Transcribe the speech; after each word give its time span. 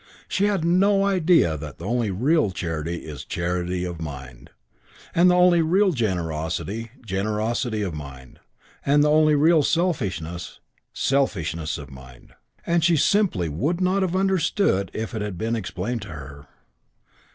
She 0.27 0.45
had 0.45 0.65
no 0.65 1.05
idea 1.05 1.55
that 1.57 1.77
the 1.77 1.85
only 1.85 2.09
real 2.09 2.49
charity 2.49 3.05
is 3.05 3.23
charity 3.23 3.83
of 3.85 4.01
mind, 4.01 4.49
and 5.13 5.29
the 5.29 5.35
only 5.35 5.61
real 5.61 5.91
generosity 5.91 6.89
generosity 7.05 7.83
of 7.83 7.93
mind, 7.93 8.39
and 8.83 9.03
the 9.03 9.11
only 9.11 9.35
real 9.35 9.61
selfishness 9.61 10.59
selfishness 10.91 11.77
of 11.77 11.91
mind. 11.91 12.33
And 12.65 12.83
she 12.83 12.97
simply 12.97 13.47
would 13.47 13.79
not 13.79 14.01
have 14.01 14.15
understood 14.15 14.89
it 14.91 14.99
if 14.99 15.13
it 15.13 15.21
had 15.21 15.37
been 15.37 15.55
explained 15.55 16.01
to 16.01 16.07
her. 16.07 16.47